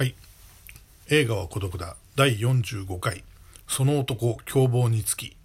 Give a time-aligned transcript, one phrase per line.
[0.00, 0.14] はい。
[1.10, 1.94] 映画は孤独だ。
[2.16, 3.22] 第45回。
[3.68, 5.36] その男、凶暴につき。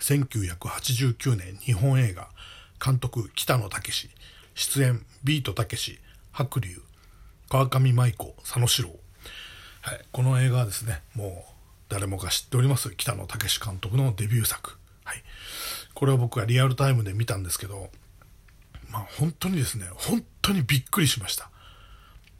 [0.00, 2.28] 1989年日本映画。
[2.84, 4.10] 監督、北野武。
[4.56, 6.00] 出演、ビートたけし、
[6.32, 6.82] 白龍、
[7.48, 8.96] 川上舞子、佐野史郎。
[9.82, 10.04] はい。
[10.10, 11.52] この映画はですね、もう
[11.88, 12.90] 誰もが知っております。
[12.96, 14.76] 北野武監督のデビュー作。
[15.04, 15.22] はい。
[15.94, 17.90] これは僕がリアルタイムで見たんですけど、
[18.90, 21.51] まあ本当にですね、本当にびっくりしました。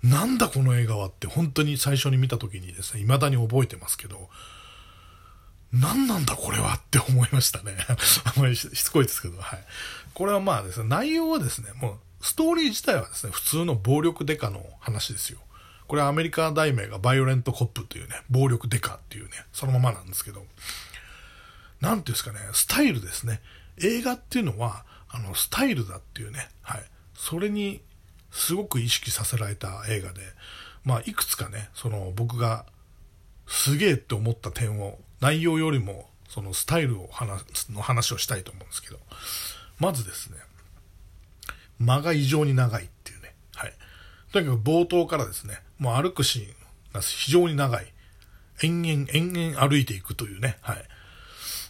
[0.03, 4.29] なんだこの映画はって本当に最初に見た時にですね、未だに覚えてますけど、
[5.73, 7.77] 何なんだこれはって思いましたね。
[8.25, 9.65] あんまりしつこいですけど、はい。
[10.13, 15.39] これはまあですね、内容はですね、もうストーリー自体はですね、普通の暴力デカの話ですよ。
[15.87, 20.47] これはアメリカ題名がバイオレントコップというね、暴力デカっていうね、そのままなんですけど、
[21.81, 23.41] なんていうんですかね、スタイルですね。
[23.79, 26.85] 映画っていうのは、あの、スタイルだっていうね、はい。
[27.15, 27.83] それに
[28.33, 30.23] すごく意識させられた映画で、
[30.85, 32.67] まあ、いくつかね、その僕が
[33.47, 38.99] すげえって思った点を、内容よりも、そのスタイルを話の話をしたいと思うんですけど、
[39.79, 40.39] まずですね、
[41.79, 43.73] 間が異常に長いっていうね、はい。
[44.33, 46.47] とにかく冒頭からですね、もう歩くシーン
[46.95, 47.93] が非常に長い。
[48.63, 50.85] 延々、延々歩いていくというね、はい。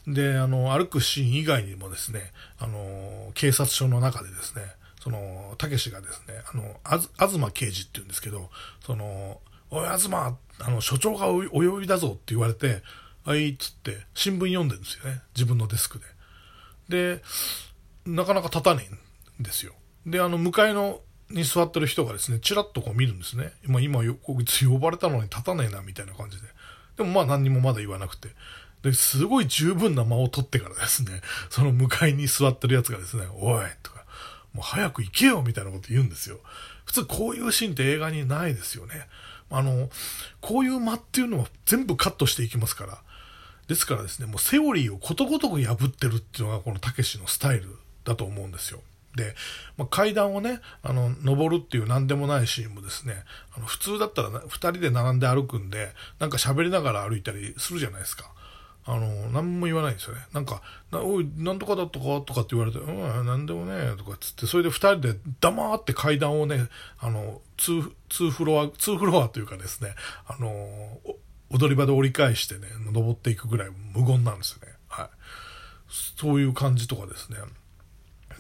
[0.07, 4.63] で、あの、歩くシーン以外にもですね、あの、警察署の中でですね、
[5.03, 8.51] その、たけしがですね、あの、あず、東刑事って言うんですけど、
[8.87, 10.37] その、おい、東、あ
[10.71, 12.83] の、所長がお呼びだぞって言われて、
[13.25, 15.23] はい、つって、新聞読んでるんですよね。
[15.35, 15.99] 自分のデスク
[16.89, 17.17] で。
[17.17, 17.23] で、
[18.07, 18.89] なかなか立たね
[19.39, 19.75] えんですよ。
[20.07, 23.53] で、あの、向かいの、に座ってる人がですね、チラッとこう見るんですね。
[23.65, 26.47] 今、今、こいつ呼ばれたのに立たねえな、みたいな感じで。
[26.97, 28.29] でもまあ何にもまだ言わなくて。
[28.83, 34.02] で、すごい十分な間を取ってからですね、その向かいに座ってるやつがですね、おいとか、
[34.55, 36.41] もう早く行けよみたいなこと言うんですよ。
[36.85, 39.09] 普通こういうシーンって映画にないですよね。
[39.51, 39.91] あの、
[40.41, 42.99] こういう間っていうのは全部カットしていきますから。
[43.69, 48.81] ですからですね、もうセオリーをことごとく破ってるっていうのがこのたけしのスタイルだと思うんですよ。
[49.17, 49.35] で、
[49.77, 53.25] まあ、階段をね、あの、登るっていう何でもないシーンもですね、
[53.55, 58.31] あの普通だったら二人で並んで歩くんで、なんか喋りながら歩いたりするじゃないですか。
[58.85, 60.23] あの、何も言わないんですよね。
[60.33, 60.61] なんか、
[60.93, 69.95] おい、なんとかだったかとかって言われて、うん、なんでもねとかっつって、それで二人で黙って階段をね、あの、 two、two floor、two floor というかですね、
[70.27, 70.99] あの、
[71.51, 74.75] 踊り場で折り返してね、登っていくぐらい無言なんですよね。
[74.89, 75.09] はい。
[75.89, 77.39] そういう感じとかですね。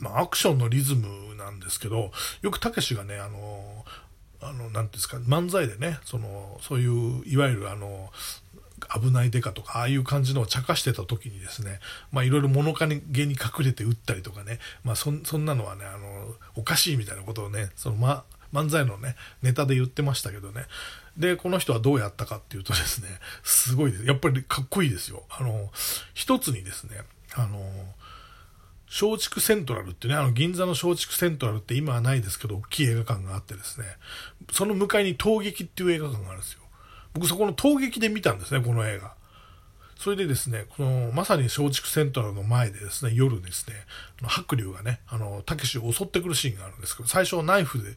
[0.01, 2.11] まあ、アクションのリズムなんですけど、
[2.41, 3.85] よくたけしがね、あの、
[4.41, 8.11] あの、なんていうんですか、漫才でね、その、そういう、いわゆるあの、
[8.89, 20.67] 危ないデカとか、ああいう感じのを茶化してた時にですね、まあいろいろ物陰に隠れて撃ったりとかね、まあそそんなのはね、あの、おかしいみたいなことをね、そのま、漫才のね、ネタで言ってましたけどね。
[21.17, 23.09] で、この人はどうやったかっていうとですね、
[23.43, 24.05] すごいです。
[24.05, 25.25] やっぱりかっこいいですよ。
[25.31, 25.71] あの、
[26.15, 26.99] 一つにですね、
[27.35, 27.59] あの、
[28.93, 33.87] 松竹セントラルってね、あの銀座の松竹セントラルって今はないですけど、大きい映画館があってですね、
[34.51, 36.62] その向かいに陶劇っていう映画館があるんですよ。
[37.15, 39.15] 僕そこの陶劇で見たんですね、この映画。
[39.99, 43.77] それでですね、この、まさに松竹セントラルの前でですね、夜ですね、
[44.25, 47.97] 白龍がね、あの、たけしを襲ってくるシーンがあるんですけど、最初ナイフで、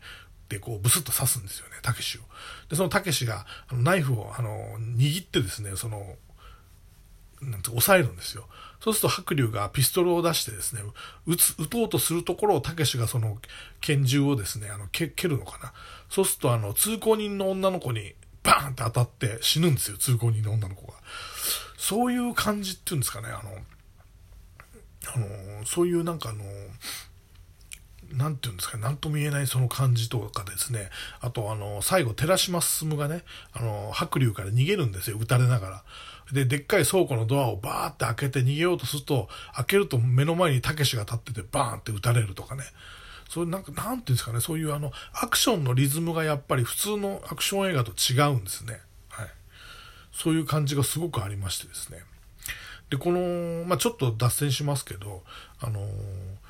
[0.49, 2.21] で、こう、ブスッと刺すんですよね、たけしを。
[2.69, 6.15] で、そのたけしが、あのナイフを、あの、握ってですね、その、
[7.41, 8.47] なんて、押さえるんですよ。
[8.79, 10.81] そうすると白龍がピストルを出してですね、
[11.25, 13.39] 撃つ、撃とうとするところをたけしがその
[13.81, 15.73] 拳銃をですね、あの、蹴るのかな。
[16.09, 18.13] そうすると、あの、通行人の女の子に、
[18.45, 20.93] バーンって当たって死ぬんですよ、通行人の女の子が。
[21.77, 23.51] そういう感じっていうんですかね、あの、
[25.13, 25.19] あ
[25.59, 26.43] の、そういうなんかあの、
[28.13, 30.89] なんていうんですか、なんとも言えないその感じとかですね、
[31.21, 33.23] あとあの、最後、寺島進がね、
[33.53, 35.83] あの、白龍から逃げるんですよ、撃たれながら。
[36.31, 42.63] で、でっかい倉庫のドアをバーって開けて逃げようとすると、開けると目の前にたけしが立っててバーンって撃たれるとかね。
[43.29, 48.79] そうなんか、なんていうんですかね、そういうあの、アクションのリズムがやっぱり普通のアクション映画と違うんですね。
[49.09, 49.29] はい。
[50.11, 52.03] そういう感じがすごくありましてですね。
[52.89, 55.23] で、この、まあ、ちょっと脱線しますけど、
[55.59, 56.44] あのー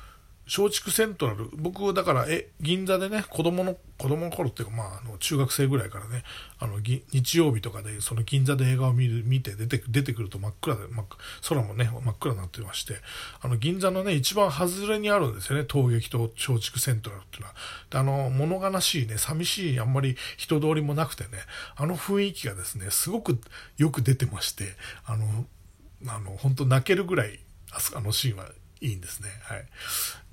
[0.46, 6.22] 松竹セントラル、僕、だから、え、銀座でね、子供の、子供の頃っていうか、まあ、あの、中学生ぐらいからね、
[6.60, 11.04] あの、日曜日とかで、その銀座で映画を見る、見て出て、出てくると真っ暗で、ま
[11.48, 12.98] 空もね、真っ暗になってまして、
[13.40, 17.54] あの、銀座のね、一番外れにあるんですよね、陶劇と松竹セントラルっていうのは。
[17.90, 21.30] で、あの、物悲しいね、寂しい、あんまり人通りもなくてね、
[21.74, 23.40] あの雰囲気がですね、すごく
[23.78, 24.76] よく出てまして、
[25.06, 25.44] あの、
[26.06, 27.40] あの、本当泣けるぐらい、
[27.94, 28.46] あのシーンは
[28.80, 29.28] いいんですね。
[29.42, 29.64] はい。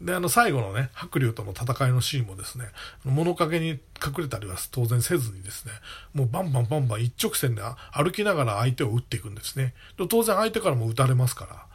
[0.02, 2.66] で、あの、最後のね、白龍との戦いのシーンもですね、
[3.06, 3.80] 物陰に隠
[4.20, 5.72] れたりは当然せずにですね、
[6.14, 7.62] もうバンバンバンバン一直線で
[7.92, 9.74] 歩きながら相手を撃っていくんですね。
[9.98, 11.66] で当然相手からも撃たれますから。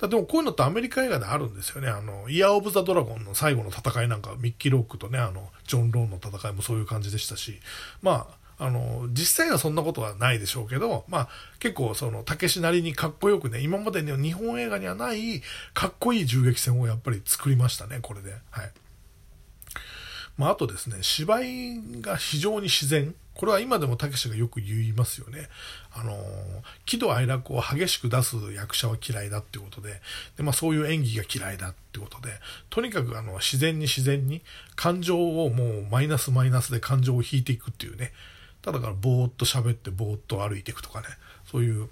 [0.00, 1.88] だでもこういうのってアメリカ映画であるんですよね。
[1.88, 7.60] あの、イヤー・オブ・ザ・ドラゴンの最後の戦いなんか、ミッキー・ロックとね、あの、ジョン・ローンの戦いもそういう感じでしたし、
[8.00, 11.28] まあ、あの、実際はそんなことはないでしょうけど、まあ、
[11.60, 15.42] 結構その、たけしなりにかっこよくね、今までの日本映画にはない、
[15.72, 18.34] かっこいい銃撃戦をやっぱり作りましたね、これで。
[18.50, 18.70] はい。
[20.36, 23.14] まあ、あとですね、芝居が非常に自然。
[23.32, 25.48] これは今でもたけしがよく言いますよね。
[25.94, 26.14] あの、
[26.84, 30.02] 喜怒哀楽を激しく出す役者は嫌いだっていうことで、
[30.36, 32.34] で、まあそういう演技が嫌いだってことで、
[32.68, 34.42] とにかくあの、自然に自然に
[34.76, 38.12] 感情をもうマイナスマイナスで感情を引いていくっていうね、
[38.62, 41.06] ただからぼーっと喋ってぼーっと歩いていくとかね、
[41.50, 41.88] そういう、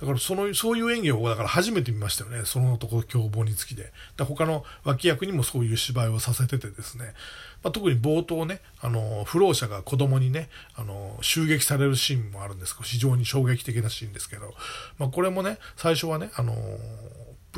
[0.00, 2.42] だからその、そういう演技をだから初めて見ましたよね。
[2.44, 3.92] その男凶暴につきで。
[4.16, 7.12] で他の脇役にもそういう芝居をさせててですね。
[7.62, 14.54] まあ、特に冒頭ね、あの、不老者が子供にね、あの、襲撃されるシーンもあるんですけど、非常に衝撃的なシーンですけど、
[14.98, 16.54] まあ、これもね、最初はね、あの、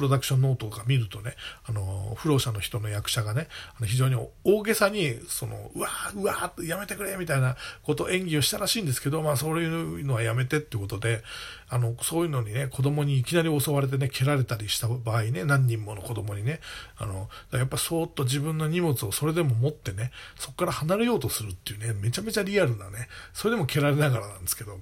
[0.00, 1.34] プロダクションノートとか見るとね、
[1.66, 11.22] あの、不老者の人の役者がね、あの非常に大げさに、その、うわー、うわーやめてくれみたいなこと演技をしたらしいんですけど、まあそういうのはやめてってことで、
[11.68, 16.60] あの、そういうのにね、子供にいきなり襲われてね、蹴られたりした場合ね、何人もの子供にね、
[16.96, 24.80] あの、やっぱそーっと自分の荷物をそれでも持ってね、そこから離れようとするっていうね、めちゃめちゃリアルなね、それでも蹴られながらなんですけど、ま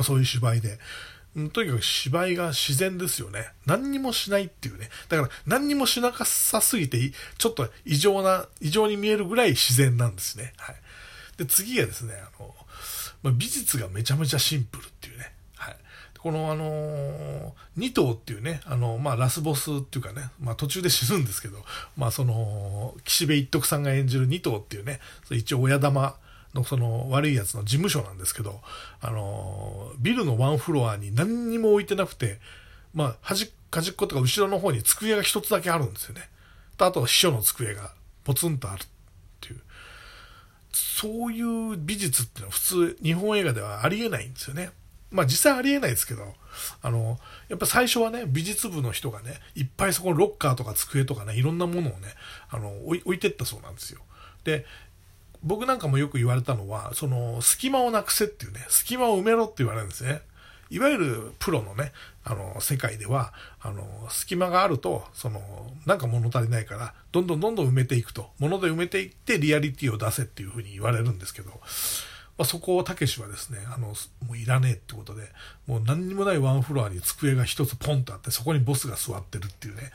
[0.00, 0.78] あ、そういう芝居で、
[1.52, 3.48] とにかく芝居が自然ですよね。
[3.64, 4.90] 何にもしないっていうね。
[5.08, 6.98] だから何にもしなさすぎて、
[7.38, 10.52] ちょっと異常な、異常に見えるぐらい自然なんですね。
[10.56, 10.76] はい。
[11.36, 12.54] で、次がですね、あの、
[13.22, 15.32] まあ、美術がめちゃめちゃシンプルっていうね。
[15.54, 15.76] はい。
[16.18, 21.64] このあのー、2頭っていうね、あの、まあ、ラスボスっていうかね、まあ、途中で死ぬんですけど、
[21.96, 24.98] まあ、その、岸辺一徳さんが演じる2頭っていうね、
[25.30, 26.16] 一応親玉、
[26.54, 28.60] のその悪いやつの事務所なんですけど、
[29.00, 32.38] あの、ビルのワンフロアに何にも置いてなくて、
[32.92, 36.28] まあ、端端っことか後ろの方に机が一つだけあるんですよね。
[36.76, 37.92] と、あと秘書の机が
[38.24, 38.86] ポツンとあるっ
[39.40, 39.60] ていう。
[40.72, 44.70] そういう美術っていうのは普通日本映画ではありえないんですよね。
[45.10, 46.34] まあ実際ありえないですけど、
[46.82, 47.18] あの、
[47.48, 52.14] やっぱ最初はね、美術部の人がね、いっぱいそこのロッカーとか机とかね、いろんなものをね、
[52.48, 54.00] あの、置いてったそうなんですよ。
[54.44, 54.66] で、
[55.42, 60.22] 僕なんかもよく言われたのは、その、隙間をなくせっていうね、隙間を埋めろって言われるんですね。
[60.70, 61.92] いわゆるプロのね、
[62.24, 65.40] あの、世界では、あの、隙間があると、その、
[65.84, 68.30] なんか物足りないから、どんどんどんどん埋めていくと。
[68.38, 71.56] 物で埋めていってリアリティを出せっていうふうに言われるんですけど、ま
[72.38, 75.24] あ、そこをたけしはですね、あの、もういらねえってことで、
[75.66, 79.90] もう何にもないワンフロアに机が一つポンとあって、そこにボスが座ってるっていうね、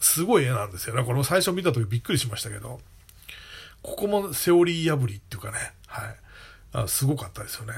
[0.00, 1.02] すごい絵なんですよね。
[1.04, 2.80] これも最初見た時びっくりしましたけど、
[3.86, 6.16] ここもセオリー破りっていうかね、はい。
[6.72, 7.74] あすごかったですよね。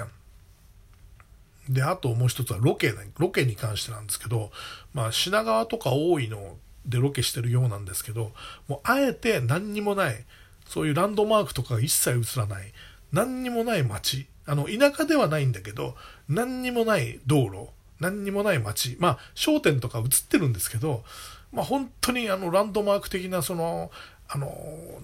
[1.69, 4.50] で、あともう一つはロケ、ロケに関してなんですけど、
[4.94, 6.56] まあ品川とか多いの
[6.87, 8.32] でロケしてるようなんですけど、
[8.69, 10.25] もうあえて何にもない、
[10.66, 12.72] そういうランドマークとかが一切映らない、
[13.12, 15.94] 何にもない街、あの、田舎ではないんだけど、
[16.26, 17.69] 何にもない道路、
[18.00, 21.05] 何にもない街、まあ、商店とか映ってるんですけど、
[21.52, 23.90] まあ、本当にあの、ランドマーク的な、その、
[24.28, 24.52] あの、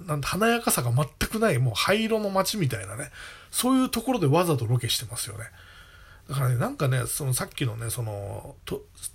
[0.07, 3.11] なん華やかさが全くない、もう灰色の街みたいなね、
[3.51, 5.45] そういうところでわざとロケしてますよね。
[6.29, 8.57] だからね、なんかね、そのさっきのね、その、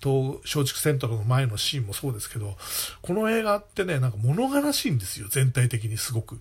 [0.02, 2.58] 東松竹セントラの前のシーンもそうですけど、
[3.02, 6.40] この映画ってね、なんか物悲しいんですよ、全体的にすごく。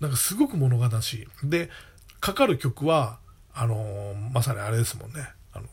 [0.00, 1.48] なんかすごく物悲しい。
[1.48, 1.70] で、
[2.20, 3.18] かかる曲は、
[3.52, 5.66] あのまさにあれですもんね、あの、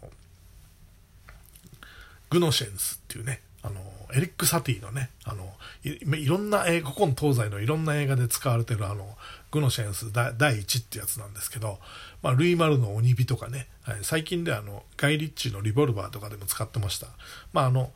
[2.30, 3.82] グノシェンスっていうね、あの
[4.14, 9.18] エリック・サティのね、あの、いろんな、古今東西のいろんな映画で使われてるあの、
[9.52, 11.80] グノシェンス第1ってやつなんですけど、
[12.22, 17.08] まあ、ルイ・マルの鬼火とかね、はい、最近ではあの、ガイ・リッチのリボルバーとかでも使ってました。
[17.54, 17.92] まあ、あの、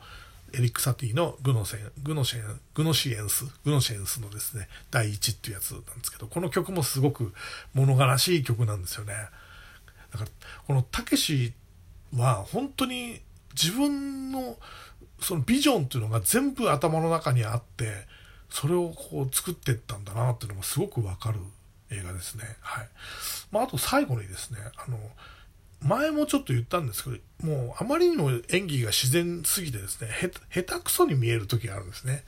[0.53, 7.33] エリック・サティのグノセ、グノシェン、グノシエンス、グノシェンスのですね、第1っていうやつなんですけど、この曲もすごく
[7.73, 9.13] 物悲しい曲なんですよね。
[10.11, 10.31] だから、
[10.67, 11.53] このたけし
[12.13, 13.21] は本当に
[13.53, 14.57] 自分の
[15.21, 18.07] そのビジョンっていうのが全部頭の中にあって
[18.49, 21.39] それをこう作っていったんだなっていうのがすごくわかる
[21.91, 22.43] 映画ですね。
[22.61, 22.89] はい。
[23.51, 24.97] まあ、あと最後にですね、あの、
[25.83, 30.09] 前もちょっと言ったんですけど、もうあまりにも演技が自然すぎてですね、
[30.53, 32.23] 下手くそに見える時があるんですね。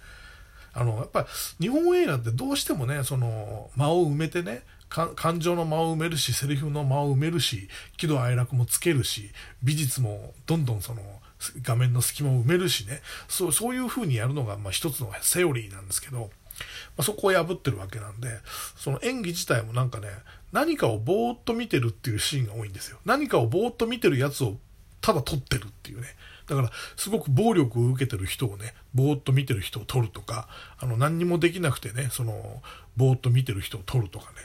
[0.73, 1.27] あの、やっぱ
[1.59, 9.31] 日本映画ってどうしてもね、その間を埋めてね、感情の間を埋めるし、セリフの間を埋めるし、喜怒哀楽もつけるし、
[9.61, 11.01] 美術もどんどんその
[11.61, 16.27] 画面の隙間を埋めるしね、そうそういう風にやるのが、まあ、一つのセオリーなんですけど、ま
[16.99, 18.29] あ、そこを破ってるわけなんで、
[18.75, 20.07] その演技自体もなんかね、
[20.51, 22.99] 何かをぼーっと見てるっていうシーンが多いんですよ。
[23.05, 24.57] 何かをぼーっと見てるやつを
[25.01, 26.07] ただ撮ってるっていうね。
[26.47, 30.47] だから、すごく暴力を受けてる人をね、ぼーっと見てる人を撮るとか、
[30.77, 32.61] あの、何にもできなくてね、その、
[32.95, 34.37] ぼーっと見てる人を撮るとかね。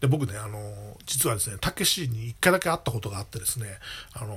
[0.00, 3.78] で、僕ね、あの、実はですね、たけしに一回だけ会ったことがあってですね、
[4.12, 4.36] あの、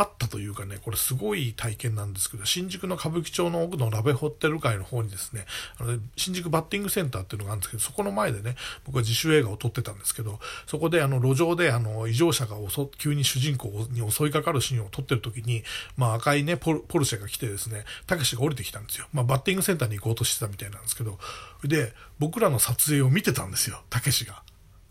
[0.00, 5.44] あったというかね、これすごい体験なんですけど、新宿の歌舞伎町の奥のラベホテル街の方にですね、
[5.78, 12.56] あの新宿バッティングセンターっていうのがあるんですけど、そこの前でね、僕は自主映画を撮ってたんですけど、そこであの路上であの異常者が
[12.96, 15.64] 急に主人公に襲いかかるシーンを撮ってる時に、
[15.98, 19.06] まあ赤いねポル、ポルシェが来てですね、たけしが降りてきたんですよ。
[19.12, 21.18] まあバッティングセンターに行こうとしてたみたいなんですけど、
[21.62, 24.42] で、僕らの撮影を見てたんですよ、たけしが。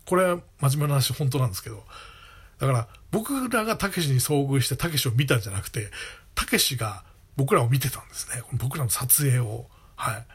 [0.06, 1.84] これは真面目な話本当なんですけど、
[2.60, 5.90] だから、僕らがたけしに遭遇してたけしを見たんじゃなくて、
[6.34, 7.02] たけしが
[7.36, 8.42] 僕らを見てたんですね。
[8.52, 9.66] 僕らの撮影を。
[9.96, 10.26] はい。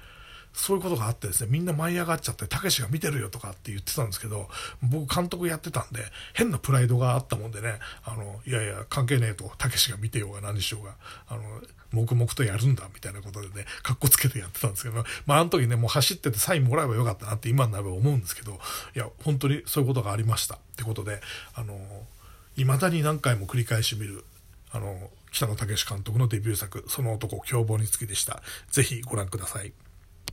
[0.56, 4.48] そういうことがあってですね、みんな舞い上がっちゃって、たけしが見てるよとかって言ってたんですけど、
[4.82, 6.00] 僕監督やってたんで、
[6.34, 10.96] 変なプライドがあったもんでね、あの、いやいや、関係ねえと、たけしが見てようが何しようが、
[11.28, 11.42] あの、
[11.92, 18.60] 黙々とやるんだ、みたいなことでね、かっこつけてやってたんですけど、まあ、あの時ね、もう走っててサインもらえばよかったなって今になれば思うんですけど、
[18.96, 20.56] いや、本当にそういうことがありました。
[20.56, 21.22] ってことで、
[21.54, 21.78] あの、
[22.64, 24.24] 未だに何回も繰り返し見る、
[24.72, 28.42] あの、北野武監督のデビュー作、その男凶暴につきでした。
[28.72, 29.74] ぜひご覧ください。